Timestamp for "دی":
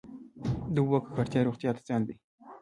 2.07-2.15